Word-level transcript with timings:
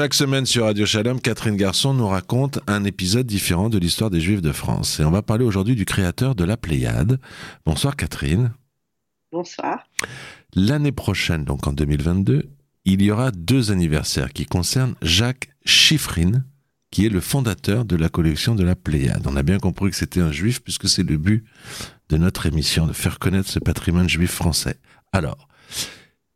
Chaque 0.00 0.14
semaine 0.14 0.46
sur 0.46 0.64
Radio 0.64 0.86
Shalom, 0.86 1.20
Catherine 1.20 1.58
Garçon 1.58 1.92
nous 1.92 2.08
raconte 2.08 2.58
un 2.66 2.84
épisode 2.84 3.26
différent 3.26 3.68
de 3.68 3.76
l'histoire 3.76 4.08
des 4.08 4.18
Juifs 4.18 4.40
de 4.40 4.50
France. 4.50 4.98
Et 4.98 5.04
on 5.04 5.10
va 5.10 5.20
parler 5.20 5.44
aujourd'hui 5.44 5.74
du 5.74 5.84
créateur 5.84 6.34
de 6.34 6.42
la 6.42 6.56
Pléiade. 6.56 7.20
Bonsoir 7.66 7.96
Catherine. 7.96 8.54
Bonsoir. 9.30 9.84
L'année 10.54 10.90
prochaine, 10.90 11.44
donc 11.44 11.66
en 11.66 11.74
2022, 11.74 12.48
il 12.86 13.02
y 13.02 13.10
aura 13.10 13.30
deux 13.30 13.72
anniversaires 13.72 14.32
qui 14.32 14.46
concernent 14.46 14.94
Jacques 15.02 15.50
Chiffrine, 15.66 16.46
qui 16.90 17.04
est 17.04 17.10
le 17.10 17.20
fondateur 17.20 17.84
de 17.84 17.96
la 17.96 18.08
collection 18.08 18.54
de 18.54 18.64
la 18.64 18.76
Pléiade. 18.76 19.26
On 19.26 19.36
a 19.36 19.42
bien 19.42 19.58
compris 19.58 19.90
que 19.90 19.96
c'était 19.96 20.22
un 20.22 20.32
juif 20.32 20.62
puisque 20.62 20.88
c'est 20.88 21.02
le 21.02 21.18
but 21.18 21.44
de 22.08 22.16
notre 22.16 22.46
émission, 22.46 22.86
de 22.86 22.94
faire 22.94 23.18
connaître 23.18 23.50
ce 23.50 23.58
patrimoine 23.58 24.08
juif 24.08 24.30
français. 24.30 24.78
Alors, 25.12 25.46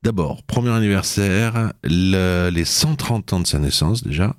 D'abord, 0.04 0.42
premier 0.42 0.68
anniversaire, 0.68 1.72
les 1.82 2.64
130 2.66 3.32
ans 3.32 3.40
de 3.40 3.46
sa 3.46 3.58
naissance 3.58 4.04
déjà, 4.04 4.36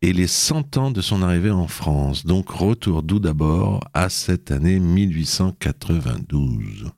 et 0.00 0.14
les 0.14 0.26
100 0.26 0.78
ans 0.78 0.90
de 0.90 1.02
son 1.02 1.22
arrivée 1.22 1.50
en 1.50 1.66
France. 1.66 2.24
Donc 2.24 2.48
retour 2.48 3.02
d'où 3.02 3.18
d'abord 3.18 3.80
à 3.92 4.08
cette 4.08 4.50
année 4.50 4.80
1892. 4.80 6.90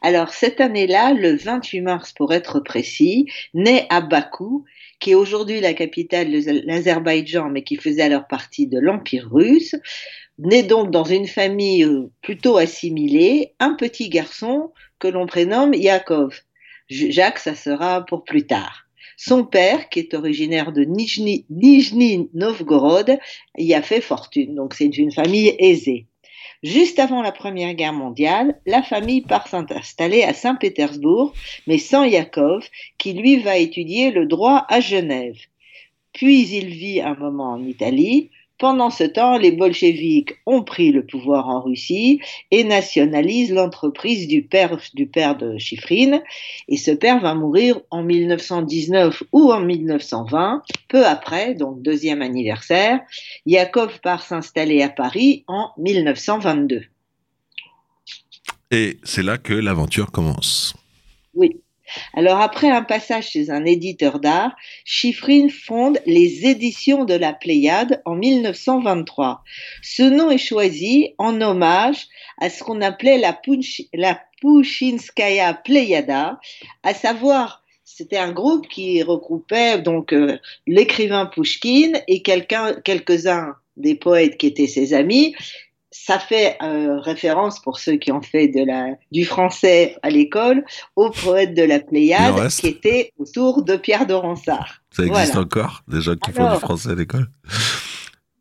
Alors 0.00 0.28
cette 0.28 0.60
année-là, 0.60 1.12
le 1.12 1.34
28 1.34 1.80
mars 1.80 2.12
pour 2.12 2.32
être 2.32 2.60
précis, 2.60 3.26
naît 3.52 3.88
à 3.90 4.00
Bakou, 4.00 4.64
qui 5.00 5.10
est 5.10 5.16
aujourd'hui 5.16 5.60
la 5.60 5.74
capitale 5.74 6.30
de 6.30 6.66
l'Azerbaïdjan, 6.68 7.50
mais 7.50 7.64
qui 7.64 7.74
faisait 7.74 8.02
alors 8.02 8.28
partie 8.28 8.68
de 8.68 8.78
l'Empire 8.78 9.28
russe. 9.28 9.74
Né 10.38 10.62
donc 10.62 10.92
dans 10.92 11.02
une 11.02 11.26
famille 11.26 11.82
euh, 11.82 12.12
plutôt 12.22 12.58
assimilée, 12.58 13.54
un 13.58 13.74
petit 13.74 14.08
garçon 14.08 14.70
que 15.00 15.08
l'on 15.08 15.26
prénomme 15.26 15.74
Yakov. 15.74 16.42
Jacques, 16.88 17.38
ça 17.38 17.54
sera 17.54 18.04
pour 18.04 18.24
plus 18.24 18.46
tard. 18.46 18.84
Son 19.16 19.44
père, 19.44 19.88
qui 19.88 19.98
est 19.98 20.14
originaire 20.14 20.72
de 20.72 20.84
Nijni, 20.84 22.28
Novgorod, 22.34 23.18
y 23.56 23.74
a 23.74 23.82
fait 23.82 24.00
fortune, 24.00 24.54
donc 24.54 24.74
c'est 24.74 24.96
une 24.96 25.12
famille 25.12 25.54
aisée. 25.58 26.06
Juste 26.62 26.98
avant 26.98 27.22
la 27.22 27.32
Première 27.32 27.74
Guerre 27.74 27.92
mondiale, 27.92 28.60
la 28.66 28.82
famille 28.82 29.22
part 29.22 29.48
s'installer 29.48 30.22
à 30.22 30.34
Saint-Pétersbourg, 30.34 31.32
mais 31.66 31.78
sans 31.78 32.04
Yakov, 32.04 32.68
qui 32.96 33.12
lui 33.12 33.38
va 33.38 33.56
étudier 33.56 34.10
le 34.10 34.26
droit 34.26 34.64
à 34.68 34.80
Genève. 34.80 35.38
Puis 36.12 36.48
il 36.48 36.68
vit 36.68 37.00
un 37.00 37.14
moment 37.14 37.52
en 37.52 37.64
Italie, 37.64 38.30
pendant 38.58 38.90
ce 38.90 39.04
temps, 39.04 39.38
les 39.38 39.52
bolcheviks 39.52 40.34
ont 40.44 40.62
pris 40.62 40.90
le 40.90 41.06
pouvoir 41.06 41.48
en 41.48 41.62
Russie 41.62 42.20
et 42.50 42.64
nationalisent 42.64 43.52
l'entreprise 43.52 44.26
du 44.26 44.42
père, 44.42 44.78
du 44.94 45.06
père 45.06 45.36
de 45.36 45.58
Chifrine. 45.58 46.22
Et 46.68 46.76
ce 46.76 46.90
père 46.90 47.20
va 47.20 47.34
mourir 47.34 47.80
en 47.90 48.02
1919 48.02 49.22
ou 49.32 49.52
en 49.52 49.60
1920, 49.60 50.62
peu 50.88 51.06
après, 51.06 51.54
donc 51.54 51.82
deuxième 51.82 52.22
anniversaire. 52.22 53.00
Yakov 53.46 54.00
part 54.00 54.22
s'installer 54.22 54.82
à 54.82 54.88
Paris 54.88 55.44
en 55.46 55.70
1922. 55.78 56.82
Et 58.70 58.98
c'est 59.02 59.22
là 59.22 59.38
que 59.38 59.54
l'aventure 59.54 60.10
commence. 60.10 60.74
Oui. 61.34 61.60
Alors 62.14 62.40
après 62.40 62.70
un 62.70 62.82
passage 62.82 63.30
chez 63.30 63.50
un 63.50 63.64
éditeur 63.64 64.20
d'art, 64.20 64.54
Chiffrine 64.84 65.50
fonde 65.50 65.98
les 66.06 66.46
éditions 66.46 67.04
de 67.04 67.14
la 67.14 67.32
Pléiade 67.32 68.02
en 68.04 68.14
1923. 68.14 69.42
Ce 69.82 70.02
nom 70.02 70.30
est 70.30 70.38
choisi 70.38 71.14
en 71.18 71.40
hommage 71.40 72.06
à 72.38 72.50
ce 72.50 72.62
qu'on 72.62 72.80
appelait 72.80 73.18
la, 73.18 73.40
la 73.94 74.20
Pushinskaya 74.40 75.54
Pléiada, 75.54 76.40
à 76.82 76.94
savoir 76.94 77.64
c'était 77.84 78.18
un 78.18 78.32
groupe 78.32 78.68
qui 78.68 79.02
regroupait 79.02 79.78
donc 79.78 80.12
euh, 80.12 80.38
l'écrivain 80.66 81.26
Pushkin 81.26 81.94
et 82.06 82.22
quelques-uns 82.22 83.56
des 83.76 83.94
poètes 83.94 84.36
qui 84.36 84.46
étaient 84.46 84.66
ses 84.66 84.92
amis 84.92 85.34
ça 85.90 86.18
fait 86.18 86.56
euh, 86.62 86.98
référence 87.00 87.60
pour 87.60 87.78
ceux 87.78 87.96
qui 87.96 88.12
ont 88.12 88.20
fait 88.20 88.48
de 88.48 88.64
la, 88.64 88.88
du 89.10 89.24
français 89.24 89.96
à 90.02 90.10
l'école 90.10 90.64
au 90.96 91.10
poète 91.10 91.54
de 91.54 91.62
la 91.62 91.80
Pléiade 91.80 92.48
qui 92.48 92.68
était 92.68 93.12
autour 93.18 93.62
de 93.62 93.76
Pierre 93.76 94.06
de 94.06 94.14
Ronsard. 94.14 94.82
Ça 94.90 95.04
existe 95.04 95.36
encore 95.36 95.82
des 95.88 96.00
gens 96.00 96.16
qui 96.16 96.32
font 96.32 96.52
du 96.52 96.58
français 96.58 96.90
à 96.90 96.94
l'école? 96.94 97.28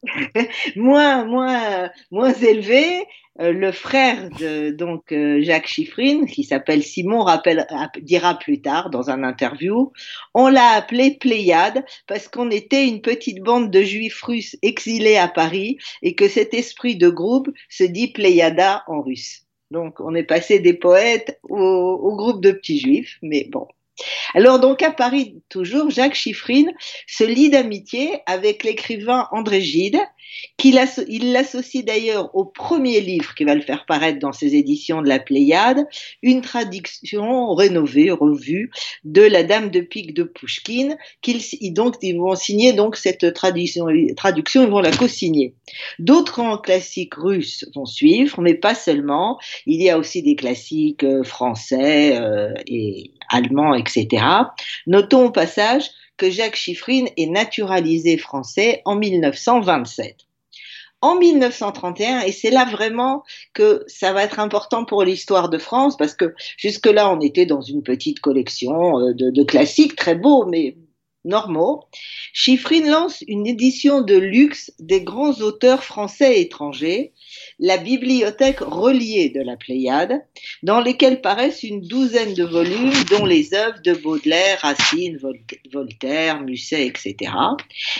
Moins, 0.75 1.25
moins, 1.25 1.89
moins 2.11 2.33
élevé, 2.33 3.03
euh, 3.39 3.51
le 3.51 3.71
frère 3.71 4.29
de 4.39 4.71
donc 4.71 5.11
euh, 5.11 5.41
Jacques 5.41 5.67
Chiffrine, 5.67 6.25
qui 6.25 6.43
s'appelle 6.43 6.83
Simon, 6.83 7.21
rappelle, 7.21 7.67
dira 8.01 8.37
plus 8.37 8.61
tard 8.61 8.89
dans 8.89 9.09
un 9.09 9.23
interview, 9.23 9.91
on 10.33 10.47
l'a 10.47 10.69
appelé 10.71 11.17
Pléiade 11.19 11.85
parce 12.07 12.27
qu'on 12.27 12.49
était 12.49 12.87
une 12.87 13.01
petite 13.01 13.41
bande 13.41 13.69
de 13.69 13.81
juifs 13.81 14.21
russes 14.23 14.57
exilés 14.61 15.17
à 15.17 15.27
Paris 15.27 15.77
et 16.01 16.15
que 16.15 16.27
cet 16.27 16.53
esprit 16.53 16.95
de 16.95 17.09
groupe 17.09 17.49
se 17.69 17.83
dit 17.83 18.11
Pléiada 18.11 18.83
en 18.87 19.01
russe. 19.01 19.43
Donc 19.71 19.99
on 19.99 20.15
est 20.15 20.23
passé 20.23 20.59
des 20.59 20.73
poètes 20.73 21.39
au, 21.43 21.57
au 21.57 22.15
groupe 22.15 22.41
de 22.41 22.51
petits 22.51 22.79
juifs, 22.79 23.17
mais 23.21 23.47
bon. 23.51 23.67
Alors 24.33 24.59
donc 24.59 24.81
à 24.81 24.91
Paris 24.91 25.35
toujours, 25.49 25.89
Jacques 25.89 26.15
Chiffrine 26.15 26.71
se 27.07 27.23
lie 27.23 27.49
d'amitié 27.49 28.19
avec 28.25 28.63
l'écrivain 28.63 29.27
André 29.31 29.61
Gide, 29.61 29.99
qu'il 30.57 30.79
il 31.07 31.31
l'associe 31.31 31.83
d'ailleurs 31.83 32.35
au 32.35 32.45
premier 32.45 33.01
livre 33.01 33.33
qui 33.35 33.43
va 33.43 33.55
le 33.55 33.61
faire 33.61 33.85
paraître 33.85 34.19
dans 34.19 34.33
ses 34.33 34.55
éditions 34.55 35.01
de 35.01 35.07
la 35.07 35.19
Pléiade, 35.19 35.87
une 36.21 36.41
traduction 36.41 37.53
rénovée, 37.53 38.11
revue 38.11 38.71
de 39.03 39.21
La 39.21 39.43
Dame 39.43 39.69
de 39.69 39.81
Pique 39.81 40.13
de 40.13 40.23
Pushkin, 40.23 40.97
qu'ils 41.21 41.41
donc 41.73 41.95
ils 42.01 42.17
vont 42.17 42.35
signer 42.35 42.73
donc 42.73 42.95
cette 42.97 43.33
traduction, 43.33 43.87
traduction 44.15 44.63
ils 44.63 44.69
vont 44.69 44.79
la 44.79 44.91
co-signer. 44.91 45.55
D'autres 45.99 46.61
classiques 46.61 47.15
russes 47.15 47.65
vont 47.75 47.85
suivre, 47.85 48.41
mais 48.41 48.53
pas 48.53 48.75
seulement. 48.75 49.39
Il 49.65 49.81
y 49.81 49.89
a 49.89 49.97
aussi 49.97 50.21
des 50.21 50.35
classiques 50.35 51.03
euh, 51.03 51.23
français 51.23 52.19
euh, 52.19 52.53
et 52.67 53.11
allemands, 53.29 53.73
etc. 53.73 54.25
Notons 54.85 55.25
au 55.25 55.31
passage 55.31 55.89
que 56.17 56.29
Jacques 56.29 56.55
Chiffrine 56.55 57.09
est 57.17 57.27
naturalisé 57.27 58.17
français 58.17 58.81
en 58.85 58.95
1927. 58.95 60.15
En 61.01 61.15
1931, 61.15 62.21
et 62.21 62.31
c'est 62.31 62.49
là 62.49 62.65
vraiment 62.65 63.23
que 63.53 63.83
ça 63.85 64.13
va 64.13 64.23
être 64.23 64.39
important 64.39 64.83
pour 64.83 65.03
l'histoire 65.03 65.49
de 65.49 65.59
France, 65.59 65.95
parce 65.95 66.15
que 66.15 66.33
jusque-là, 66.57 67.11
on 67.11 67.21
était 67.21 67.45
dans 67.45 67.61
une 67.61 67.83
petite 67.83 68.19
collection 68.19 68.99
euh, 68.99 69.13
de, 69.13 69.29
de 69.29 69.43
classiques 69.43 69.95
très 69.95 70.15
beaux, 70.15 70.45
mais 70.47 70.75
normaux, 71.27 71.83
Chiffrine 72.33 72.89
lance 72.89 73.23
une 73.27 73.45
édition 73.45 74.01
de 74.01 74.15
luxe 74.15 74.71
des 74.79 75.01
grands 75.01 75.39
auteurs 75.41 75.83
français 75.83 76.37
et 76.37 76.41
étrangers, 76.41 77.13
la 77.59 77.77
bibliothèque 77.77 78.59
reliée 78.59 79.29
de 79.29 79.41
la 79.41 79.57
Pléiade, 79.57 80.21
dans 80.63 80.79
lesquelles 80.79 81.21
paraissent 81.21 81.63
une 81.63 81.81
douzaine 81.81 82.33
de 82.33 82.43
volumes, 82.43 82.93
dont 83.09 83.25
les 83.25 83.53
œuvres 83.53 83.81
de 83.83 83.93
Baudelaire, 83.93 84.59
Racine, 84.61 85.19
Voltaire, 85.71 86.41
Musset, 86.41 86.85
etc. 86.85 87.31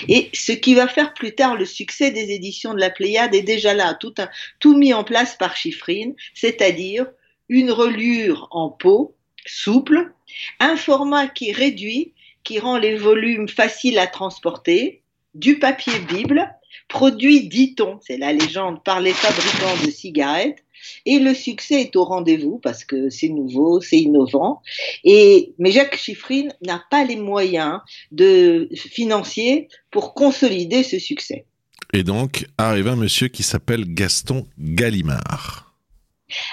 Et 0.08 0.30
ce 0.34 0.52
qui 0.52 0.76
va 0.76 0.88
faire 0.88 1.14
plus 1.14 1.34
tard 1.34 1.56
le 1.56 1.66
succès 1.66 2.12
des 2.12 2.32
éditions 2.32 2.74
de 2.74 2.80
la 2.80 2.92
Pléiade 2.92 3.34
est 3.34 3.42
déjà 3.42 3.74
là, 3.74 3.96
tout, 3.96 4.14
tout 4.60 4.78
mis 4.78 4.94
en 4.94 5.04
place 5.04 5.36
par 5.36 5.56
Chiffrine, 5.56 6.16
c'est-à-dire 6.34 7.08
une 7.50 7.72
reliure 7.72 8.48
en 8.52 8.70
peau, 8.70 9.16
souple, 9.46 10.12
un 10.60 10.76
format 10.76 11.28
qui 11.28 11.52
réduit 11.52 12.14
qui 12.48 12.60
rend 12.60 12.78
les 12.78 12.96
volumes 12.96 13.50
faciles 13.50 14.00
à 14.00 14.08
transporter, 14.08 15.02
du 15.34 15.60
papier 15.60 16.00
Bible, 16.08 16.50
produit, 16.88 17.48
dit-on, 17.48 18.00
c'est 18.06 18.18
la 18.18 18.34
légende, 18.34 18.84
par 18.84 19.02
les 19.02 19.14
fabricants 19.14 19.86
de 19.86 19.92
cigarettes, 19.92 20.64
et 21.06 21.20
le 21.20 21.34
succès 21.34 21.82
est 21.82 21.96
au 21.96 22.04
rendez-vous 22.04 22.60
parce 22.60 22.84
que 22.84 23.10
c'est 23.10 23.30
nouveau, 23.30 23.82
c'est 23.82 23.98
innovant. 23.98 24.62
Et, 25.04 25.54
mais 25.60 25.72
Jacques 25.72 25.98
Chiffrine 25.98 26.54
n'a 26.62 26.84
pas 26.90 27.04
les 27.04 27.16
moyens 27.16 27.80
de, 28.12 28.70
financiers 28.76 29.68
pour 29.92 30.14
consolider 30.14 30.84
ce 30.84 31.00
succès. 31.00 31.46
Et 31.94 32.04
donc 32.04 32.46
arrive 32.58 32.88
un 32.88 32.96
monsieur 32.96 33.28
qui 33.28 33.44
s'appelle 33.44 33.86
Gaston 33.94 34.46
Gallimard. 34.60 35.74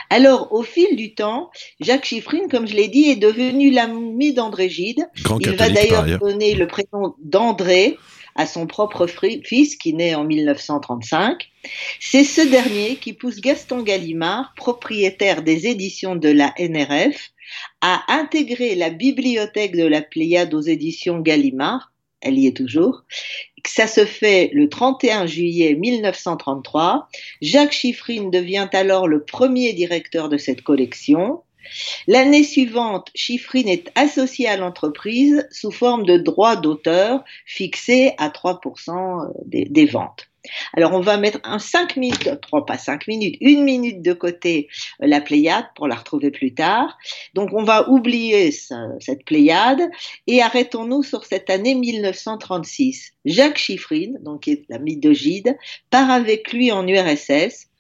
Alors, 0.08 0.52
au 0.52 0.62
fil 0.62 0.94
du 0.94 1.14
temps, 1.14 1.50
Jacques 1.80 2.04
Chiffrine, 2.04 2.46
comme 2.48 2.68
je 2.68 2.74
l'ai 2.74 2.86
dit, 2.86 3.10
est 3.10 3.16
devenu 3.16 3.72
l'ami 3.72 4.32
d'André 4.32 4.68
Gide. 4.68 5.04
Il 5.40 5.50
va 5.56 5.68
d'ailleurs 5.68 6.20
donner 6.20 6.54
le 6.54 6.68
prénom 6.68 7.16
d'André 7.18 7.98
à 8.34 8.46
son 8.46 8.66
propre 8.66 9.06
fils 9.06 9.76
qui 9.76 9.94
naît 9.94 10.14
en 10.14 10.24
1935. 10.24 11.50
C'est 12.00 12.24
ce 12.24 12.40
dernier 12.40 12.96
qui 12.96 13.12
pousse 13.12 13.40
Gaston 13.40 13.82
Gallimard, 13.82 14.52
propriétaire 14.56 15.42
des 15.42 15.66
éditions 15.66 16.16
de 16.16 16.28
la 16.28 16.52
NRF, 16.58 17.30
à 17.80 18.02
intégrer 18.08 18.74
la 18.74 18.90
bibliothèque 18.90 19.76
de 19.76 19.86
la 19.86 20.02
Pléiade 20.02 20.54
aux 20.54 20.60
éditions 20.60 21.20
Gallimard, 21.20 21.92
elle 22.24 22.38
y 22.38 22.46
est 22.46 22.56
toujours, 22.56 23.04
ça 23.66 23.86
se 23.86 24.04
fait 24.04 24.50
le 24.52 24.68
31 24.68 25.26
juillet 25.26 25.74
1933. 25.74 27.08
Jacques 27.42 27.72
Chiffrine 27.72 28.30
devient 28.30 28.68
alors 28.72 29.08
le 29.08 29.24
premier 29.24 29.72
directeur 29.72 30.28
de 30.28 30.38
cette 30.38 30.62
collection. 30.62 31.42
L'année 32.06 32.44
suivante, 32.44 33.10
Chiffrine 33.14 33.68
est 33.68 33.90
associé 33.94 34.48
à 34.48 34.56
l'entreprise 34.56 35.46
sous 35.50 35.70
forme 35.70 36.04
de 36.04 36.16
droits 36.16 36.56
d'auteur 36.56 37.24
fixés 37.46 38.12
à 38.18 38.28
3% 38.28 39.32
des, 39.46 39.64
des 39.64 39.86
ventes. 39.86 40.28
Alors 40.74 40.92
on 40.92 41.00
va 41.00 41.16
mettre 41.16 41.40
un 41.44 41.58
5 41.58 41.96
minutes, 41.96 42.30
pas 42.66 42.78
5 42.78 43.06
minutes, 43.06 43.36
une 43.40 43.64
minute 43.64 44.02
de 44.02 44.12
côté 44.12 44.68
euh, 45.02 45.06
la 45.06 45.20
Pléiade 45.20 45.66
pour 45.74 45.88
la 45.88 45.94
retrouver 45.94 46.30
plus 46.30 46.54
tard. 46.54 46.98
Donc 47.34 47.50
on 47.52 47.62
va 47.62 47.88
oublier 47.88 48.50
cette 48.50 49.24
Pléiade 49.24 49.82
et 50.26 50.42
arrêtons-nous 50.42 51.02
sur 51.02 51.24
cette 51.24 51.50
année 51.50 51.74
1936. 51.74 53.12
Jacques 53.24 53.58
Chiffrine, 53.58 54.18
donc 54.22 54.42
qui 54.42 54.52
est 54.52 54.64
l'ami 54.68 54.96
de 54.96 55.12
Gide, 55.12 55.56
part 55.90 56.10
avec 56.10 56.52
lui 56.52 56.70
en 56.72 56.86
URSS 56.86 57.70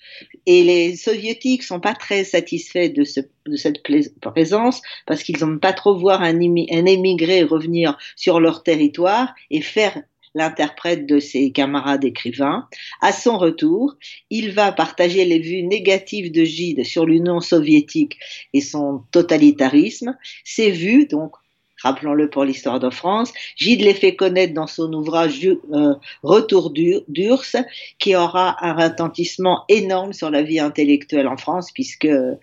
et 0.46 0.62
les 0.62 0.96
soviétiques 0.96 1.62
sont 1.62 1.80
pas 1.80 1.94
très 1.94 2.24
satisfaits 2.24 2.88
de, 2.88 3.04
cette 3.04 3.82
présence 4.20 4.82
parce 5.06 5.22
qu'ils 5.22 5.38
n'aiment 5.38 5.60
pas 5.60 5.72
trop 5.72 5.98
voir 5.98 6.22
un, 6.22 6.34
un 6.34 6.86
émigré 6.86 7.42
revenir 7.42 7.98
sur 8.16 8.40
leur 8.40 8.62
territoire 8.62 9.34
et 9.50 9.60
faire 9.60 10.02
l'interprète 10.34 11.06
de 11.06 11.20
ses 11.20 11.52
camarades 11.52 12.04
écrivains. 12.04 12.68
À 13.00 13.12
son 13.12 13.38
retour, 13.38 13.96
il 14.30 14.50
va 14.50 14.72
partager 14.72 15.24
les 15.24 15.38
vues 15.38 15.62
négatives 15.62 16.32
de 16.32 16.44
Gide 16.44 16.84
sur 16.84 17.06
l'Union 17.06 17.40
soviétique 17.40 18.18
et 18.52 18.60
son 18.60 19.04
totalitarisme. 19.12 20.16
Ces 20.44 20.70
vues, 20.70 21.06
donc, 21.06 21.36
rappelons-le 21.84 22.28
pour 22.28 22.44
l'histoire 22.44 22.80
de 22.80 22.90
France, 22.90 23.32
Gide 23.56 23.82
les 23.82 23.94
fait 23.94 24.16
connaître 24.16 24.54
dans 24.54 24.66
son 24.66 24.92
ouvrage 24.92 25.46
euh, 25.72 25.94
Retour 26.22 26.70
d'Urs, 26.70 27.56
qui 27.98 28.16
aura 28.16 28.56
un 28.64 28.74
retentissement 28.74 29.64
énorme 29.68 30.12
sur 30.12 30.30
la 30.30 30.42
vie 30.42 30.58
intellectuelle 30.58 31.28
en 31.28 31.36
France, 31.36 31.70
puisque 31.72 32.06
euh, 32.06 32.34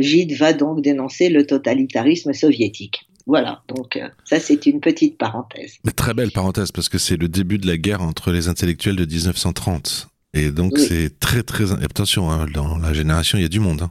Gide 0.00 0.32
va 0.36 0.52
donc 0.52 0.82
dénoncer 0.82 1.28
le 1.28 1.46
totalitarisme 1.46 2.32
soviétique. 2.32 3.06
Voilà, 3.26 3.62
donc 3.68 3.96
euh, 3.96 4.08
ça 4.24 4.40
c'est 4.40 4.66
une 4.66 4.80
petite 4.80 5.18
parenthèse. 5.18 5.74
Mais 5.84 5.92
très 5.92 6.14
belle 6.14 6.32
parenthèse 6.32 6.72
parce 6.72 6.88
que 6.88 6.98
c'est 6.98 7.16
le 7.16 7.28
début 7.28 7.58
de 7.58 7.66
la 7.66 7.76
guerre 7.76 8.02
entre 8.02 8.32
les 8.32 8.48
intellectuels 8.48 8.96
de 8.96 9.04
1930. 9.04 10.08
Et 10.32 10.50
donc 10.50 10.78
c'est 10.78 11.18
très 11.18 11.42
très 11.42 11.72
attention 11.72 12.30
hein, 12.30 12.46
dans 12.52 12.78
la 12.78 12.92
génération 12.92 13.36
il 13.38 13.42
y 13.42 13.44
a 13.44 13.48
du 13.48 13.60
monde. 13.60 13.82
Hein. 13.82 13.90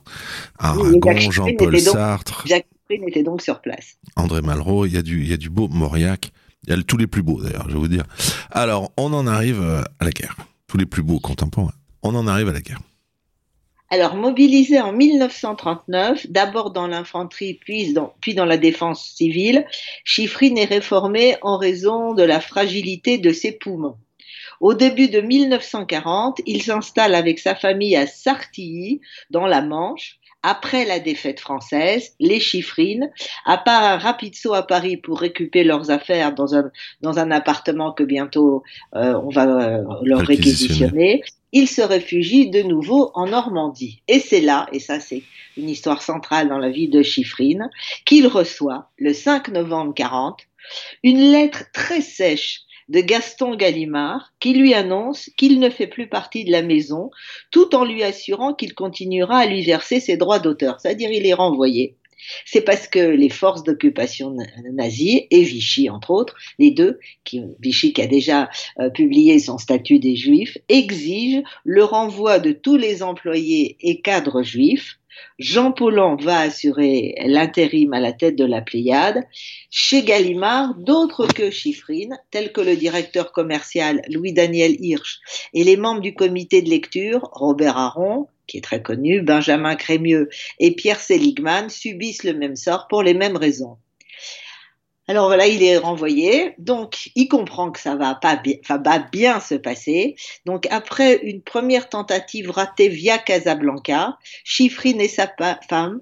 Aragon, 0.58 1.18
Jean-Paul 1.18 1.80
Sartre. 1.80 2.44
Jacques 2.48 2.66
était 2.90 3.24
donc 3.24 3.42
sur 3.42 3.62
place. 3.62 3.98
André 4.16 4.42
Malraux, 4.42 4.86
il 4.86 4.94
y 4.94 4.98
a 4.98 5.02
du 5.02 5.22
il 5.22 5.30
y 5.30 5.34
a 5.34 5.38
du 5.38 5.50
beau 5.50 5.68
Mauriac, 5.68 6.32
il 6.64 6.72
y 6.72 6.74
a 6.74 6.82
tous 6.82 6.98
les 6.98 7.08
plus 7.08 7.22
beaux 7.22 7.42
d'ailleurs, 7.42 7.66
je 7.68 7.74
vais 7.74 7.80
vous 7.80 7.88
dire. 7.88 8.06
Alors 8.52 8.92
on 8.98 9.14
en 9.14 9.28
arrive 9.28 9.62
euh, 9.62 9.84
à 10.00 10.06
la 10.06 10.12
guerre, 10.12 10.36
tous 10.68 10.78
les 10.78 10.86
plus 10.86 11.04
beaux 11.04 11.20
contemporains. 11.20 11.74
On 12.02 12.16
en 12.16 12.28
arrive 12.28 12.50
à 12.50 12.54
la 12.54 12.62
guerre. 12.62 12.80
Alors, 13.92 14.16
mobilisé 14.16 14.80
en 14.80 14.94
1939, 14.94 16.28
d'abord 16.30 16.70
dans 16.70 16.86
l'infanterie, 16.86 17.56
puis 17.56 17.92
dans, 17.92 18.14
puis 18.22 18.36
dans 18.36 18.46
la 18.46 18.58
défense 18.58 19.04
civile, 19.04 19.66
Chiffrine 20.04 20.60
est 20.60 20.66
réformé 20.66 21.38
en 21.42 21.58
raison 21.58 22.14
de 22.14 22.22
la 22.22 22.40
fragilité 22.40 23.18
de 23.18 23.34
ses 23.34 23.52
poumons. 23.52 23.98
Au 24.60 24.76
début 24.76 25.08
de 25.08 25.22
1940, 25.22 26.42
il 26.46 26.62
s'installe 26.62 27.16
avec 27.16 27.40
sa 27.40 27.56
famille 27.56 27.96
à 27.96 28.06
Sartilly, 28.06 29.02
dans 29.32 29.48
la 29.48 29.62
Manche, 29.64 30.19
après 30.44 30.86
la 30.86 31.00
défaite 31.00 31.40
française, 31.40 32.14
les 32.20 32.40
chiffrines, 32.40 33.12
à 33.46 33.58
part 33.58 33.84
un 33.84 33.98
rapide 33.98 34.36
saut 34.36 34.54
à 34.54 34.66
Paris 34.66 34.98
pour 34.98 35.20
récupérer 35.20 35.66
leurs 35.66 35.92
affaires 35.92 36.34
dans 36.34 36.56
un, 36.56 36.72
dans 37.02 37.20
un 37.20 37.32
appartement 37.32 37.92
que 37.92 38.04
bientôt 38.04 38.64
euh, 38.96 39.14
on 39.24 39.30
va 39.30 39.46
euh, 39.48 39.84
leur 40.04 40.22
réquisitionner, 40.22 41.24
ils 41.52 41.68
se 41.68 41.82
réfugient 41.82 42.50
de 42.50 42.62
nouveau 42.62 43.12
en 43.16 43.28
Normandie. 43.28 44.02
Et 44.08 44.20
c'est 44.20 44.42
là, 44.42 44.68
et 44.72 44.80
ça 44.80 45.00
c'est 45.00 45.24
une 45.58 45.70
histoire 45.70 46.02
centrale 46.02 46.48
dans 46.48 46.58
la 46.58 46.70
vie 46.70 46.88
de 46.88 47.02
Chiffrine, 47.02 47.70
qu'il 48.06 48.28
reçoit 48.28 48.90
le 48.98 49.14
5 49.14 49.50
novembre 49.50 49.94
40 49.94 50.40
une 51.04 51.32
lettre 51.32 51.66
très 51.74 52.02
sèche 52.02 52.62
de 52.90 53.02
Gaston 53.02 53.56
Gallimard 53.56 54.34
qui 54.40 54.54
lui 54.54 54.74
annonce 54.74 55.30
qu'il 55.38 55.60
ne 55.60 55.70
fait 55.70 55.88
plus 55.88 56.08
partie 56.08 56.44
de 56.44 56.52
la 56.52 56.62
maison 56.62 57.12
tout 57.52 57.76
en 57.76 57.86
lui 57.86 58.04
assurant 58.04 58.54
qu'il 58.54 58.74
continuera 58.74 59.40
à 59.40 59.46
lui 59.46 59.64
verser 59.64 60.00
ses 60.00 60.18
droits 60.18 60.40
d'auteur, 60.40 60.80
c'est-à-dire 60.80 61.12
il 61.12 61.26
est 61.26 61.34
renvoyé. 61.34 61.96
C'est 62.46 62.62
parce 62.62 62.88
que 62.88 63.00
les 63.00 63.30
forces 63.30 63.64
d'occupation 63.64 64.36
nazies 64.74 65.28
et 65.32 65.44
Vichy, 65.44 65.90
entre 65.90 66.12
autres, 66.12 66.36
les 66.60 66.72
deux, 66.72 67.00
Vichy 67.60 67.94
qui 67.94 68.02
a 68.02 68.08
déjà 68.08 68.50
euh, 68.80 68.90
publié 68.90 69.40
son 69.40 69.58
statut 69.58 70.00
des 70.00 70.16
juifs, 70.16 70.58
exigent 70.68 71.44
le 71.64 71.84
renvoi 71.84 72.40
de 72.40 72.52
tous 72.52 72.76
les 72.76 73.04
employés 73.04 73.78
et 73.82 74.02
cadres 74.02 74.44
juifs 74.44 74.99
Jean 75.38 75.72
Paulhan 75.72 76.16
va 76.18 76.40
assurer 76.40 77.16
l'intérim 77.26 77.94
à 77.94 78.00
la 78.00 78.14
tête 78.14 78.36
de 78.36 78.46
la 78.46 78.62
Pléiade. 78.62 79.24
Chez 79.70 80.04
Gallimard, 80.04 80.76
d'autres 80.76 81.28
que 81.28 81.50
Chiffrine, 81.52 82.18
tels 82.32 82.52
que 82.52 82.62
le 82.62 82.76
directeur 82.76 83.32
commercial 83.32 84.02
Louis-Daniel 84.10 84.76
Hirsch 84.80 85.20
et 85.54 85.64
les 85.64 85.78
membres 85.78 86.02
du 86.02 86.14
comité 86.14 86.62
de 86.62 86.70
lecture, 86.70 87.30
Robert 87.32 87.78
Aron, 87.78 88.28
qui 88.48 88.58
est 88.58 88.62
très 88.62 88.82
connu, 88.82 89.22
Benjamin 89.22 89.76
Crémieux 89.76 90.30
et 90.60 90.76
Pierre 90.76 91.00
Seligman, 91.00 91.70
subissent 91.70 92.24
le 92.24 92.34
même 92.34 92.56
sort 92.56 92.88
pour 92.88 93.04
les 93.04 93.14
mêmes 93.14 93.38
raisons. 93.38 93.78
Alors 95.10 95.26
voilà, 95.26 95.48
il 95.48 95.64
est 95.64 95.78
renvoyé. 95.78 96.54
Donc, 96.60 97.10
il 97.16 97.28
comprend 97.28 97.72
que 97.72 97.80
ça 97.80 97.96
va 97.96 98.14
pas 98.14 98.40
bien, 99.12 99.40
se 99.40 99.56
passer. 99.56 100.16
Donc, 100.46 100.68
après 100.70 101.16
une 101.24 101.42
première 101.42 101.90
tentative 101.90 102.52
ratée 102.52 102.90
via 102.90 103.18
Casablanca, 103.18 104.20
Chiffrine 104.44 105.02
et 105.02 105.08
sa 105.08 105.28
femme, 105.68 106.02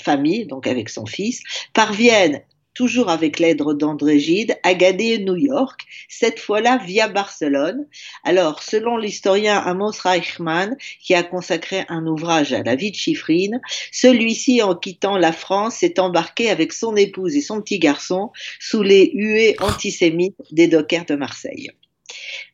famille, 0.00 0.46
donc 0.46 0.66
avec 0.66 0.88
son 0.88 1.06
fils, 1.06 1.42
parviennent 1.74 2.42
toujours 2.80 3.10
avec 3.10 3.38
l'aide 3.38 3.58
d'André 3.58 4.18
Gide, 4.18 4.58
à 4.62 4.72
Gadé 4.72 5.18
New 5.18 5.36
York, 5.36 5.82
cette 6.08 6.40
fois-là 6.40 6.80
via 6.82 7.08
Barcelone. 7.08 7.86
Alors, 8.24 8.62
selon 8.62 8.96
l'historien 8.96 9.58
Amos 9.58 10.00
Reichmann, 10.02 10.78
qui 11.02 11.12
a 11.12 11.22
consacré 11.22 11.84
un 11.90 12.06
ouvrage 12.06 12.54
à 12.54 12.62
la 12.62 12.76
vie 12.76 12.90
de 12.90 12.96
Chiffrine, 12.96 13.60
celui-ci, 13.92 14.62
en 14.62 14.74
quittant 14.74 15.18
la 15.18 15.32
France, 15.32 15.74
s'est 15.74 16.00
embarqué 16.00 16.48
avec 16.48 16.72
son 16.72 16.96
épouse 16.96 17.36
et 17.36 17.42
son 17.42 17.60
petit 17.60 17.78
garçon 17.78 18.30
sous 18.58 18.82
les 18.82 19.10
huées 19.12 19.56
antisémites 19.60 20.38
des 20.50 20.66
dockers 20.66 21.04
de 21.04 21.16
Marseille. 21.16 21.70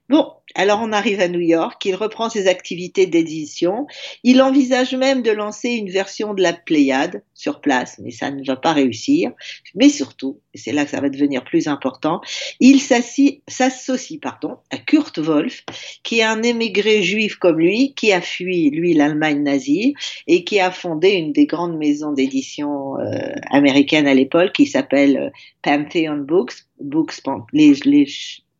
Bon, 0.08 0.32
alors 0.56 0.80
on 0.82 0.92
arrive 0.92 1.20
à 1.20 1.28
New 1.28 1.40
York, 1.40 1.84
il 1.84 1.94
reprend 1.94 2.30
ses 2.30 2.48
activités 2.48 3.06
d'édition, 3.06 3.86
il 4.24 4.40
envisage 4.40 4.94
même 4.94 5.22
de 5.22 5.30
lancer 5.30 5.68
une 5.68 5.90
version 5.90 6.32
de 6.32 6.42
la 6.42 6.54
Pléiade 6.54 7.22
sur 7.34 7.60
place, 7.60 8.00
mais 8.02 8.10
ça 8.10 8.30
ne 8.30 8.42
va 8.44 8.56
pas 8.56 8.72
réussir. 8.72 9.32
Mais 9.74 9.90
surtout, 9.90 10.40
et 10.54 10.58
c'est 10.58 10.72
là 10.72 10.84
que 10.84 10.90
ça 10.90 11.00
va 11.00 11.10
devenir 11.10 11.44
plus 11.44 11.68
important, 11.68 12.22
il 12.58 12.80
s'associe 12.80 14.20
pardon, 14.20 14.56
à 14.70 14.78
Kurt 14.78 15.18
Wolf, 15.18 15.64
qui 16.02 16.20
est 16.20 16.24
un 16.24 16.42
émigré 16.42 17.02
juif 17.02 17.36
comme 17.36 17.58
lui, 17.58 17.92
qui 17.94 18.12
a 18.12 18.22
fui, 18.22 18.70
lui, 18.70 18.94
l'Allemagne 18.94 19.42
nazie, 19.42 19.94
et 20.26 20.44
qui 20.44 20.58
a 20.58 20.70
fondé 20.70 21.10
une 21.10 21.32
des 21.32 21.46
grandes 21.46 21.76
maisons 21.76 22.12
d'édition 22.12 22.98
euh, 22.98 23.34
américaines 23.50 24.08
à 24.08 24.14
l'époque, 24.14 24.52
qui 24.52 24.66
s'appelle 24.66 25.18
euh, 25.18 25.30
Pantheon 25.62 26.16
Books, 26.16 26.64
Books 26.80 27.22
les, 27.52 27.74
les 27.84 28.06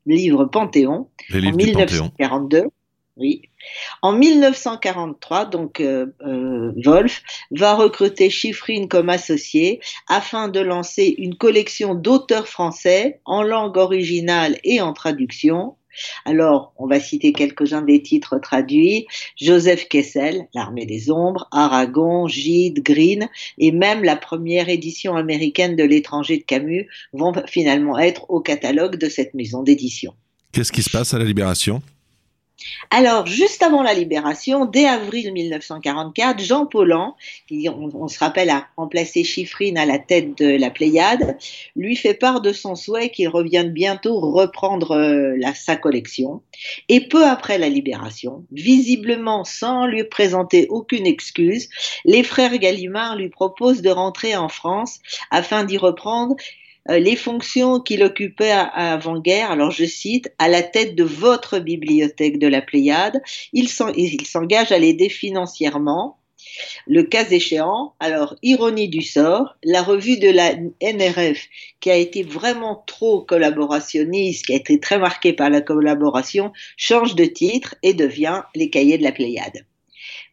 livre 0.07 0.45
Panthéon 0.47 1.09
en 1.33 1.53
1942. 1.53 2.65
Oui. 3.17 3.43
En 4.03 4.13
1943, 4.13 5.47
donc 5.47 5.81
euh, 5.81 6.07
euh, 6.27 6.73
Wolf 6.85 7.23
va 7.51 7.75
recruter 7.75 8.29
Chiffrine 8.29 8.89
comme 8.89 9.09
associé 9.09 9.81
afin 10.07 10.49
de 10.49 10.61
lancer 10.61 11.15
une 11.17 11.35
collection 11.35 11.95
d'auteurs 11.95 12.47
français 12.47 13.21
en 13.25 13.43
langue 13.43 13.79
originale 13.79 14.59
et 14.65 14.83
en 14.83 14.93
traduction 14.93 15.77
alors, 16.25 16.73
on 16.77 16.87
va 16.87 17.01
citer 17.01 17.33
quelques-uns 17.33 17.83
des 17.83 18.03
titres 18.03 18.39
traduits. 18.39 19.07
Joseph 19.41 19.89
Kessel, 19.89 20.47
L'armée 20.55 20.87
des 20.87 21.11
ombres, 21.11 21.49
Aragon, 21.53 22.29
Gide, 22.29 22.83
Green, 22.83 23.29
et 23.59 23.73
même 23.73 24.05
la 24.05 24.17
première 24.17 24.69
édition 24.69 25.17
américaine 25.17 25.77
de 25.77 25.85
L'étranger 25.85 26.39
de 26.39 26.45
Camus 26.45 26.89
vont 27.13 27.33
finalement 27.47 27.99
être 27.99 28.31
au 28.31 28.41
catalogue 28.41 28.97
de 28.97 29.09
cette 29.09 29.35
maison 29.35 29.63
d'édition. 29.63 30.15
Qu'est-ce 30.53 30.73
qui 30.73 30.83
se 30.83 30.91
passe 30.91 31.13
à 31.15 31.19
la 31.19 31.25
Libération? 31.25 31.83
Alors, 32.91 33.27
juste 33.27 33.63
avant 33.63 33.83
la 33.83 33.93
libération, 33.93 34.65
dès 34.65 34.87
avril 34.87 35.33
1944, 35.33 36.41
Jean 36.41 36.67
Paulhan, 36.67 37.17
qui 37.49 37.69
on, 37.69 38.09
se 38.09 38.19
rappelle 38.19 38.49
a 38.51 38.69
remplacé 38.77 39.25
Chiffrine 39.25 39.77
à 39.77 39.85
la 39.85 39.99
tête 39.99 40.39
de 40.39 40.57
la 40.57 40.71
Pléiade, 40.71 41.37
lui 41.75 41.97
fait 41.97 42.15
part 42.15 42.41
de 42.41 42.53
son 42.53 42.75
souhait 42.75 43.11
qu'il 43.11 43.29
revienne 43.29 43.73
bientôt 43.73 44.19
reprendre 44.21 44.93
euh, 44.93 45.53
sa 45.55 45.77
collection. 45.77 46.43
Et 46.89 47.07
peu 47.07 47.27
après 47.27 47.59
la 47.59 47.69
libération, 47.69 48.45
visiblement 48.53 49.45
sans 49.45 49.87
lui 49.87 50.05
présenter 50.05 50.67
aucune 50.71 51.07
excuse, 51.07 51.69
les 52.05 52.23
frères 52.23 52.57
Gallimard 52.57 53.17
lui 53.17 53.29
proposent 53.29 53.83
de 53.83 53.91
rentrer 53.91 54.37
en 54.37 54.49
France 54.49 55.01
afin 55.31 55.65
d'y 55.65 55.77
reprendre 55.77 56.37
les 56.89 57.17
fonctions 57.17 57.81
qu'il 57.81 58.03
occupait 58.03 58.51
avant-guerre, 58.51 59.51
alors 59.51 59.71
je 59.71 59.85
cite, 59.85 60.33
à 60.39 60.49
la 60.49 60.63
tête 60.63 60.95
de 60.95 61.05
votre 61.05 61.59
bibliothèque 61.59 62.39
de 62.39 62.47
la 62.47 62.63
Pléiade, 62.63 63.21
il 63.53 63.69
s'engage 63.69 64.73
à 64.73 64.79
l'aider 64.79 65.09
financièrement 65.09 66.19
Le 66.87 67.03
cas 67.03 67.29
échéant, 67.29 67.95
alors, 67.99 68.37
ironie 68.43 68.89
du 68.89 69.03
sort, 69.03 69.57
la 69.65 69.83
revue 69.83 70.19
de 70.19 70.31
la 70.31 70.55
NRF, 70.81 71.49
qui 71.81 71.91
a 71.91 71.97
été 71.97 72.23
vraiment 72.23 72.85
trop 72.87 73.21
collaborationniste, 73.21 74.47
qui 74.47 74.53
a 74.53 74.57
été 74.57 74.79
très 74.81 74.99
marquée 74.99 75.33
par 75.33 75.51
la 75.51 75.61
collaboration, 75.61 76.53
change 76.77 77.15
de 77.15 77.25
titre 77.25 77.75
et 77.83 77.95
devient 77.95 78.43
Les 78.55 78.71
Cahiers 78.71 78.99
de 78.99 79.03
la 79.03 79.13
Pléiade. 79.13 79.67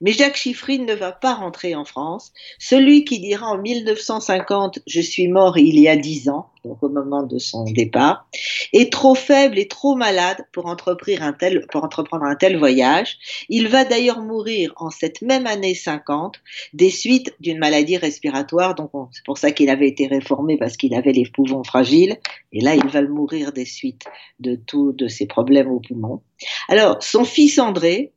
Mais 0.01 0.11
Jacques 0.11 0.37
Chiffrine 0.37 0.85
ne 0.85 0.93
va 0.93 1.11
pas 1.11 1.33
rentrer 1.33 1.75
en 1.75 1.85
France. 1.85 2.33
Celui 2.59 3.05
qui 3.05 3.19
dira 3.19 3.47
en 3.47 3.57
1950 3.57 4.79
Je 4.87 5.01
suis 5.01 5.27
mort 5.27 5.57
il 5.57 5.79
y 5.79 5.87
a 5.87 5.95
dix 5.95 6.29
ans, 6.29 6.49
donc 6.65 6.81
au 6.83 6.89
moment 6.89 7.23
de 7.23 7.37
son 7.39 7.63
départ, 7.63 8.27
est 8.73 8.91
trop 8.91 9.15
faible 9.15 9.57
et 9.57 9.67
trop 9.67 9.95
malade 9.95 10.45
pour, 10.51 10.65
entreprendre 10.65 11.21
un 11.21 11.33
tel, 11.33 11.65
pour 11.71 11.83
entreprendre 11.83 12.25
un 12.25 12.35
tel 12.35 12.57
voyage. 12.57 13.17
Il 13.49 13.67
va 13.67 13.85
d'ailleurs 13.85 14.21
mourir 14.21 14.73
en 14.77 14.89
cette 14.89 15.21
même 15.21 15.47
année 15.47 15.75
50 15.75 16.35
des 16.73 16.89
suites 16.89 17.33
d'une 17.39 17.59
maladie 17.59 17.97
respiratoire. 17.97 18.75
Donc 18.75 18.91
c'est 19.11 19.25
pour 19.25 19.37
ça 19.37 19.51
qu'il 19.51 19.69
avait 19.69 19.87
été 19.87 20.07
réformé 20.07 20.57
parce 20.57 20.77
qu'il 20.77 20.93
avait 20.93 21.13
les 21.13 21.25
poumons 21.25 21.63
fragiles. 21.63 22.17
Et 22.51 22.61
là, 22.61 22.75
il 22.75 22.87
va 22.87 23.01
mourir 23.01 23.51
des 23.51 23.65
suites 23.65 24.03
de 24.39 24.55
tous 24.55 24.93
de 24.93 25.07
ses 25.07 25.25
problèmes 25.25 25.69
aux 25.69 25.79
poumons. 25.79 26.21
Alors, 26.69 27.01
son 27.01 27.25
fils 27.25 27.59
André, 27.59 28.11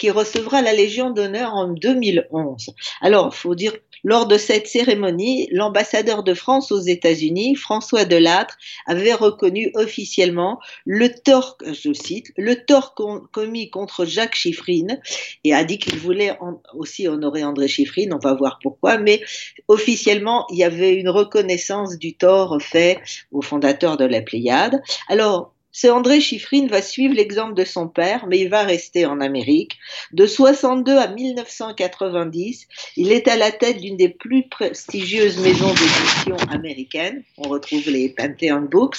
qui 0.00 0.10
recevra 0.10 0.62
la 0.62 0.72
Légion 0.72 1.10
d'honneur 1.10 1.52
en 1.54 1.68
2011. 1.68 2.70
Alors, 3.02 3.34
faut 3.34 3.54
dire, 3.54 3.74
lors 4.02 4.26
de 4.26 4.38
cette 4.38 4.66
cérémonie, 4.66 5.46
l'ambassadeur 5.52 6.22
de 6.22 6.32
France 6.32 6.72
aux 6.72 6.80
États-Unis, 6.80 7.54
François 7.54 8.06
Delattre, 8.06 8.56
avait 8.86 9.12
reconnu 9.12 9.70
officiellement 9.74 10.58
le 10.86 11.10
tort, 11.10 11.58
je 11.66 11.92
cite, 11.92 12.32
le 12.38 12.64
tort 12.64 12.94
commis 12.94 13.68
contre 13.68 14.06
Jacques 14.06 14.36
Chiffrine 14.36 15.02
et 15.44 15.52
a 15.52 15.64
dit 15.64 15.78
qu'il 15.78 15.98
voulait 15.98 16.38
aussi 16.74 17.06
honorer 17.06 17.44
André 17.44 17.68
Chiffrine, 17.68 18.14
on 18.14 18.26
va 18.26 18.32
voir 18.32 18.58
pourquoi, 18.62 18.96
mais 18.96 19.20
officiellement, 19.68 20.46
il 20.50 20.56
y 20.56 20.64
avait 20.64 20.94
une 20.94 21.10
reconnaissance 21.10 21.98
du 21.98 22.14
tort 22.16 22.56
fait 22.62 23.02
au 23.32 23.42
fondateur 23.42 23.98
de 23.98 24.06
la 24.06 24.22
Pléiade. 24.22 24.80
Alors, 25.08 25.52
c'est 25.72 25.90
André 25.90 26.20
Chiffrine 26.20 26.68
va 26.68 26.82
suivre 26.82 27.14
l'exemple 27.14 27.54
de 27.54 27.64
son 27.64 27.88
père, 27.88 28.26
mais 28.26 28.40
il 28.40 28.48
va 28.48 28.62
rester 28.62 29.06
en 29.06 29.20
Amérique. 29.20 29.78
De 30.12 30.26
62 30.26 30.96
à 30.96 31.08
1990, 31.08 32.66
il 32.96 33.12
est 33.12 33.28
à 33.28 33.36
la 33.36 33.52
tête 33.52 33.80
d'une 33.80 33.96
des 33.96 34.08
plus 34.08 34.48
prestigieuses 34.48 35.38
maisons 35.38 35.72
d'édition 35.72 36.36
américaines. 36.50 37.22
On 37.38 37.48
retrouve 37.48 37.88
les 37.88 38.08
Pantheon 38.08 38.62
Books. 38.62 38.98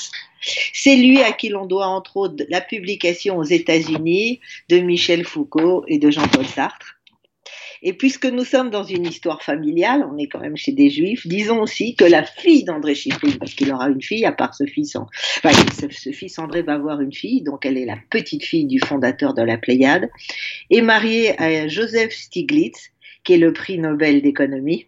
C'est 0.74 0.96
lui 0.96 1.22
à 1.22 1.34
qui 1.34 1.50
l'on 1.50 1.66
doit 1.66 1.88
entre 1.88 2.18
autres 2.18 2.44
la 2.50 2.62
publication 2.62 3.38
aux 3.38 3.44
États-Unis 3.44 4.40
de 4.70 4.80
Michel 4.80 5.26
Foucault 5.26 5.84
et 5.88 6.00
de 6.00 6.10
Jean-Paul 6.10 6.48
Sartre. 6.48 7.01
Et 7.84 7.94
puisque 7.94 8.28
nous 8.28 8.46
sommes 8.46 8.70
dans 8.70 8.84
une 8.84 9.08
histoire 9.08 9.42
familiale, 9.42 10.08
on 10.12 10.18
est 10.18 10.28
quand 10.28 10.40
même 10.40 10.56
chez 10.56 10.72
des 10.72 10.92
juifs, 10.92 11.26
disons 11.26 11.62
aussi 11.62 11.96
que 11.96 12.06
la 12.06 12.24
fille 12.24 12.64
d'André 12.64 12.94
Chiffrine, 12.94 13.38
parce 13.40 13.56
qu'il 13.56 13.72
aura 13.74 13.90
une 13.90 14.02
fille, 14.02 14.24
à 14.26 14.32
part 14.32 14.54
ce 14.54 14.66
fils, 14.66 14.96
enfin, 14.96 15.52
ce, 15.90 16.12
fils 16.12 16.38
André 16.38 16.62
va 16.62 16.74
avoir 16.74 17.02
une 17.02 17.14
fille, 17.14 17.42
donc 17.42 17.66
elle 17.66 17.78
est 17.78 17.86
la 17.86 17.98
petite 18.12 18.44
fille 18.44 18.66
du 18.66 18.80
fondateur 18.80 19.34
de 19.34 19.42
la 19.42 19.58
Pléiade, 19.58 20.10
est 20.70 20.82
mariée 20.82 21.40
à 21.42 21.68
Joseph 21.68 22.14
Stiglitz, 22.14 22.92
qui 23.24 23.34
est 23.34 23.38
le 23.38 23.52
prix 23.52 23.80
Nobel 23.80 24.22
d'économie, 24.22 24.86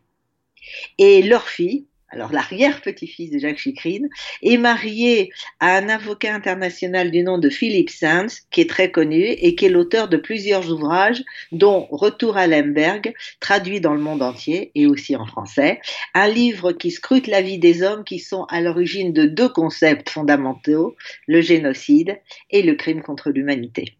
et 1.00 1.24
leur 1.24 1.48
fille, 1.48 1.86
alors 2.14 2.32
l'arrière-petit-fils 2.32 3.32
de 3.32 3.40
Jacques 3.40 3.58
Chicrine, 3.58 4.08
est 4.44 4.58
marié 4.58 5.32
à 5.60 5.78
un 5.78 5.90
avocat 5.90 6.34
international 6.34 7.12
du 7.12 7.24
nom 7.24 7.40
de 7.40 7.50
Philippe 7.50 7.90
Sands, 7.90 8.28
qui 8.52 8.62
est 8.62 8.70
très 8.70 8.92
connu 8.92 9.24
et 9.24 9.56
qui 9.56 9.66
est 9.66 9.70
l'auteur 9.70 10.08
de 10.08 10.18
plusieurs 10.18 10.72
ouvrages, 10.72 11.24
dont 11.52 11.88
Retour 11.90 12.38
à 12.38 12.48
Lemberg, 12.48 13.14
traduit 13.40 13.82
dans 13.82 13.94
le 13.94 14.00
monde 14.00 14.22
entier 14.22 14.72
et 14.76 14.86
aussi 14.86 15.16
en 15.16 15.26
français, 15.26 15.82
un 16.14 16.28
livre 16.28 16.72
qui 16.72 16.92
scrute 16.92 17.28
la 17.28 17.42
vie 17.42 17.58
des 17.58 17.82
hommes 17.82 18.04
qui 18.04 18.20
sont 18.20 18.44
à 18.44 18.62
l'origine 18.62 19.12
de 19.12 19.26
deux 19.26 19.50
concepts 19.50 20.10
fondamentaux, 20.10 20.96
le 21.28 21.42
génocide 21.42 22.20
et 22.52 22.62
le 22.62 22.76
crime 22.76 23.02
contre 23.02 23.32
l'humanité. 23.32 23.98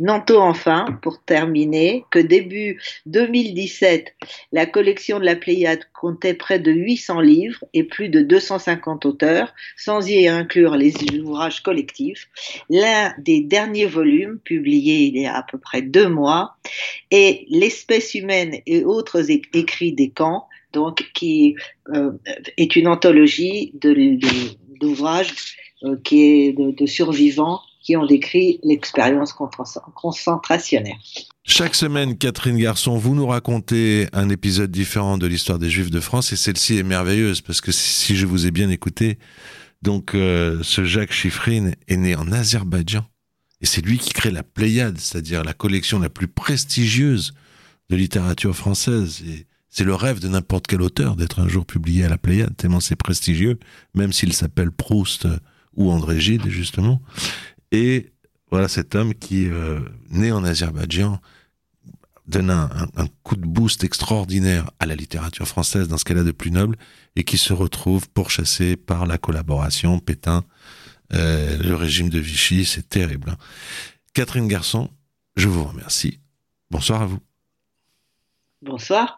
Nantôt 0.00 0.38
enfin, 0.38 0.98
pour 1.02 1.20
terminer, 1.24 2.04
que 2.10 2.20
début 2.20 2.80
2017, 3.06 4.14
la 4.52 4.66
collection 4.66 5.18
de 5.18 5.24
la 5.24 5.34
Pléiade 5.34 5.88
comptait 5.92 6.34
près 6.34 6.60
de 6.60 6.70
800 6.70 7.20
livres 7.20 7.64
et 7.74 7.82
plus 7.82 8.08
de 8.08 8.20
250 8.20 9.06
auteurs, 9.06 9.52
sans 9.76 10.08
y 10.08 10.28
inclure 10.28 10.76
les 10.76 10.94
ouvrages 11.18 11.62
collectifs. 11.64 12.28
L'un 12.70 13.12
des 13.18 13.40
derniers 13.40 13.86
volumes, 13.86 14.38
publié 14.38 15.06
il 15.06 15.18
y 15.20 15.26
a 15.26 15.36
à 15.36 15.42
peu 15.42 15.58
près 15.58 15.82
deux 15.82 16.08
mois, 16.08 16.56
est 17.10 17.46
L'espèce 17.48 18.14
humaine 18.14 18.56
et 18.66 18.84
autres 18.84 19.30
écrits 19.30 19.92
des 19.92 20.10
camps, 20.10 20.46
donc 20.72 21.10
qui 21.14 21.56
euh, 21.92 22.12
est 22.56 22.76
une 22.76 22.86
anthologie 22.86 23.72
d'ouvrages 24.80 25.56
euh, 25.82 25.96
qui 26.04 26.22
est 26.22 26.52
de 26.52 26.86
survivants 26.86 27.60
qui 27.80 27.96
ont 27.96 28.06
décrit 28.06 28.60
l'expérience 28.62 29.32
concentrationnaire. 29.94 30.96
Chaque 31.44 31.74
semaine, 31.74 32.18
Catherine 32.18 32.58
Garçon, 32.58 32.98
vous 32.98 33.14
nous 33.14 33.26
racontez 33.26 34.08
un 34.12 34.28
épisode 34.28 34.70
différent 34.70 35.16
de 35.16 35.26
l'histoire 35.26 35.58
des 35.58 35.70
Juifs 35.70 35.90
de 35.90 36.00
France 36.00 36.32
et 36.32 36.36
celle-ci 36.36 36.78
est 36.78 36.82
merveilleuse 36.82 37.40
parce 37.40 37.60
que 37.60 37.72
si 37.72 38.16
je 38.16 38.26
vous 38.26 38.46
ai 38.46 38.50
bien 38.50 38.68
écouté, 38.68 39.18
donc 39.82 40.14
euh, 40.14 40.58
ce 40.62 40.84
Jacques 40.84 41.12
Chiffrine 41.12 41.74
est 41.86 41.96
né 41.96 42.16
en 42.16 42.30
Azerbaïdjan 42.32 43.04
et 43.60 43.66
c'est 43.66 43.80
lui 43.80 43.98
qui 43.98 44.10
crée 44.10 44.30
la 44.30 44.42
Pléiade, 44.42 44.98
c'est-à-dire 44.98 45.42
la 45.42 45.54
collection 45.54 45.98
la 45.98 46.10
plus 46.10 46.28
prestigieuse 46.28 47.32
de 47.90 47.96
littérature 47.96 48.54
française. 48.54 49.22
Et 49.26 49.46
c'est 49.68 49.84
le 49.84 49.94
rêve 49.94 50.20
de 50.20 50.28
n'importe 50.28 50.66
quel 50.66 50.82
auteur 50.82 51.16
d'être 51.16 51.40
un 51.40 51.48
jour 51.48 51.66
publié 51.66 52.04
à 52.04 52.08
la 52.08 52.18
Pléiade, 52.18 52.56
tellement 52.56 52.80
c'est 52.80 52.96
prestigieux, 52.96 53.58
même 53.94 54.12
s'il 54.12 54.32
s'appelle 54.32 54.70
Proust 54.70 55.26
ou 55.74 55.90
André 55.90 56.20
Gide, 56.20 56.48
justement. 56.48 57.00
Et 57.72 58.12
voilà 58.50 58.68
cet 58.68 58.94
homme 58.94 59.14
qui, 59.14 59.46
euh, 59.46 59.80
né 60.10 60.32
en 60.32 60.44
Azerbaïdjan, 60.44 61.20
donne 62.26 62.50
un, 62.50 63.06
coup 63.22 63.36
de 63.36 63.46
boost 63.46 63.84
extraordinaire 63.84 64.70
à 64.78 64.86
la 64.86 64.94
littérature 64.94 65.48
française 65.48 65.88
dans 65.88 65.96
ce 65.96 66.04
qu'elle 66.04 66.18
a 66.18 66.24
de 66.24 66.30
plus 66.30 66.50
noble 66.50 66.76
et 67.16 67.24
qui 67.24 67.38
se 67.38 67.54
retrouve 67.54 68.08
pourchassé 68.10 68.76
par 68.76 69.06
la 69.06 69.16
collaboration, 69.16 69.98
Pétain, 69.98 70.44
euh, 71.14 71.56
le 71.56 71.74
régime 71.74 72.10
de 72.10 72.18
Vichy, 72.18 72.66
c'est 72.66 72.86
terrible. 72.86 73.30
Hein. 73.30 73.36
Catherine 74.12 74.46
Garçon, 74.46 74.90
je 75.36 75.48
vous 75.48 75.64
remercie. 75.64 76.20
Bonsoir 76.70 77.00
à 77.00 77.06
vous. 77.06 77.20
Bonsoir. 78.60 79.16